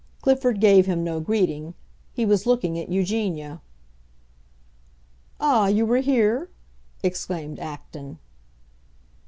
[0.23, 1.75] Clifford gave him no greeting;
[2.11, 3.61] he was looking at Eugenia.
[5.39, 6.49] "Ah, you were here?"
[7.03, 8.17] exclaimed Acton.